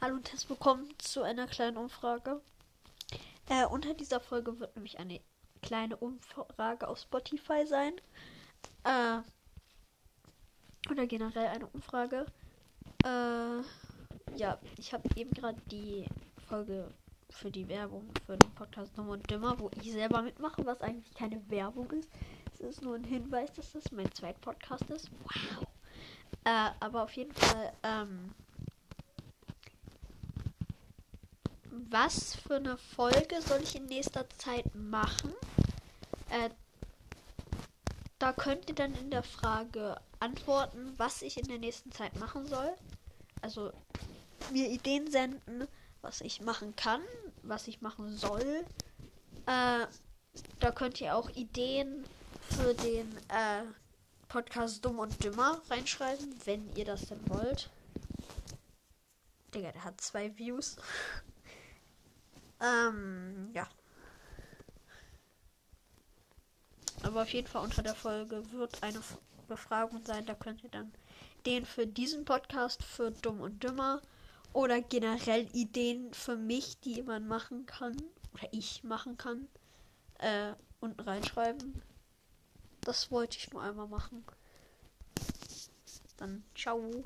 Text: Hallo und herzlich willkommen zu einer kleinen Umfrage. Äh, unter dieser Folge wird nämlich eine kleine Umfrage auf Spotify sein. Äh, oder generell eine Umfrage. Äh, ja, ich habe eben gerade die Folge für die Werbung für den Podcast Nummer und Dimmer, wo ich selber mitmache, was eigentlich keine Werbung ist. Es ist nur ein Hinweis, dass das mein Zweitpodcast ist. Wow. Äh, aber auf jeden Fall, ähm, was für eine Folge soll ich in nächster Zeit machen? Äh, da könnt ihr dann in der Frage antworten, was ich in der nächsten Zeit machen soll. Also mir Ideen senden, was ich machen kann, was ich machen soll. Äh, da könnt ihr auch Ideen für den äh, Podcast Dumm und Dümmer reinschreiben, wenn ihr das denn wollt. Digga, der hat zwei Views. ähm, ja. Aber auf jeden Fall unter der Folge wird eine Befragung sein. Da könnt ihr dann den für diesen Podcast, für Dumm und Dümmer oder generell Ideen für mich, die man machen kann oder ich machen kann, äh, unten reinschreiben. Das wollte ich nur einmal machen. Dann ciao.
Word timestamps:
Hallo 0.00 0.14
und 0.14 0.30
herzlich 0.30 0.48
willkommen 0.48 0.88
zu 0.96 1.22
einer 1.22 1.46
kleinen 1.46 1.76
Umfrage. 1.76 2.40
Äh, 3.50 3.66
unter 3.66 3.92
dieser 3.92 4.18
Folge 4.18 4.58
wird 4.58 4.74
nämlich 4.76 4.98
eine 4.98 5.20
kleine 5.60 5.98
Umfrage 5.98 6.88
auf 6.88 6.98
Spotify 6.98 7.66
sein. 7.66 7.92
Äh, 8.84 9.18
oder 10.90 11.06
generell 11.06 11.48
eine 11.48 11.66
Umfrage. 11.66 12.24
Äh, 13.04 13.60
ja, 14.38 14.58
ich 14.78 14.94
habe 14.94 15.06
eben 15.16 15.32
gerade 15.32 15.60
die 15.70 16.06
Folge 16.48 16.90
für 17.28 17.50
die 17.50 17.68
Werbung 17.68 18.08
für 18.24 18.38
den 18.38 18.54
Podcast 18.54 18.96
Nummer 18.96 19.12
und 19.12 19.30
Dimmer, 19.30 19.58
wo 19.58 19.70
ich 19.82 19.92
selber 19.92 20.22
mitmache, 20.22 20.64
was 20.64 20.80
eigentlich 20.80 21.12
keine 21.12 21.42
Werbung 21.50 21.90
ist. 21.90 22.08
Es 22.54 22.60
ist 22.60 22.82
nur 22.82 22.94
ein 22.94 23.04
Hinweis, 23.04 23.52
dass 23.52 23.72
das 23.72 23.92
mein 23.92 24.10
Zweitpodcast 24.12 24.88
ist. 24.88 25.10
Wow. 25.24 25.66
Äh, 26.44 26.70
aber 26.80 27.02
auf 27.02 27.12
jeden 27.12 27.34
Fall, 27.34 27.74
ähm, 27.82 28.34
was 31.90 32.36
für 32.36 32.56
eine 32.56 32.76
Folge 32.76 33.40
soll 33.42 33.62
ich 33.62 33.76
in 33.76 33.86
nächster 33.86 34.28
Zeit 34.38 34.74
machen? 34.74 35.32
Äh, 36.30 36.50
da 38.18 38.32
könnt 38.32 38.68
ihr 38.68 38.74
dann 38.74 38.94
in 38.94 39.10
der 39.10 39.22
Frage 39.22 40.00
antworten, 40.20 40.94
was 40.96 41.22
ich 41.22 41.36
in 41.38 41.46
der 41.48 41.58
nächsten 41.58 41.92
Zeit 41.92 42.18
machen 42.18 42.46
soll. 42.46 42.74
Also 43.42 43.72
mir 44.50 44.68
Ideen 44.68 45.10
senden, 45.10 45.68
was 46.00 46.20
ich 46.20 46.40
machen 46.40 46.74
kann, 46.76 47.02
was 47.42 47.68
ich 47.68 47.82
machen 47.82 48.16
soll. 48.16 48.64
Äh, 49.46 49.86
da 50.60 50.70
könnt 50.74 51.00
ihr 51.00 51.14
auch 51.14 51.30
Ideen 51.30 52.04
für 52.50 52.74
den 52.74 53.16
äh, 53.28 53.64
Podcast 54.28 54.84
Dumm 54.84 54.98
und 54.98 55.22
Dümmer 55.22 55.60
reinschreiben, 55.70 56.34
wenn 56.44 56.74
ihr 56.76 56.84
das 56.84 57.02
denn 57.02 57.20
wollt. 57.28 57.70
Digga, 59.54 59.72
der 59.72 59.84
hat 59.84 60.00
zwei 60.00 60.36
Views. 60.36 60.76
ähm, 62.64 63.50
ja. 63.52 63.68
Aber 67.02 67.22
auf 67.22 67.32
jeden 67.32 67.46
Fall 67.46 67.62
unter 67.62 67.82
der 67.82 67.94
Folge 67.94 68.42
wird 68.52 68.82
eine 68.82 69.00
Befragung 69.46 70.02
sein. 70.04 70.24
Da 70.24 70.34
könnt 70.34 70.62
ihr 70.64 70.70
dann 70.70 70.92
den 71.44 71.66
für 71.66 71.86
diesen 71.86 72.24
Podcast, 72.24 72.82
für 72.82 73.10
Dumm 73.10 73.40
und 73.40 73.62
Dümmer 73.62 74.00
oder 74.54 74.80
generell 74.80 75.48
Ideen 75.52 76.14
für 76.14 76.36
mich, 76.36 76.80
die 76.80 77.02
man 77.02 77.26
machen 77.26 77.66
kann 77.66 77.96
oder 78.32 78.48
ich 78.52 78.84
machen 78.84 79.18
kann, 79.18 79.48
äh, 80.18 80.52
unten 80.80 81.00
reinschreiben. 81.00 81.82
Das 82.80 83.10
wollte 83.10 83.36
ich 83.38 83.50
nur 83.52 83.62
einmal 83.62 83.88
machen. 83.88 84.24
Dann 86.16 86.44
ciao. 86.54 87.02